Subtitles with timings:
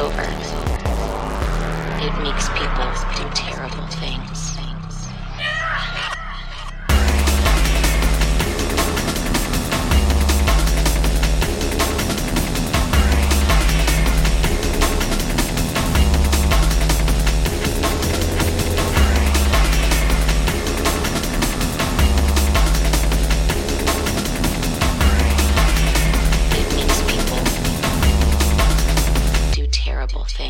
[0.00, 0.22] over,
[2.00, 4.69] it makes people do terrible things.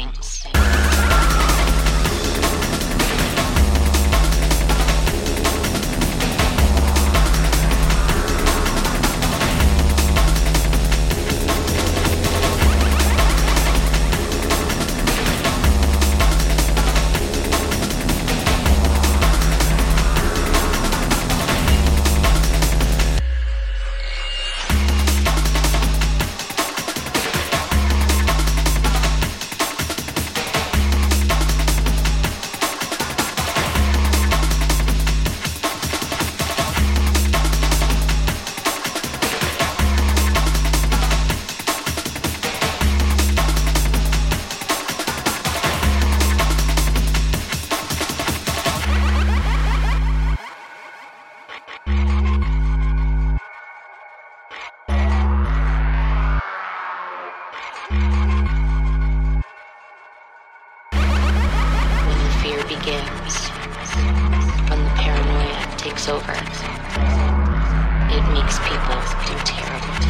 [0.01, 1.30] Things.
[62.70, 63.48] Begins,
[64.70, 66.31] when the paranoia takes over,
[68.14, 70.10] it makes people do terrible things.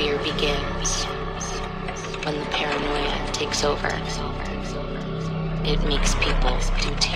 [0.00, 1.04] Fear begins,
[2.24, 3.88] when the paranoia takes over,
[5.62, 7.09] it makes people do.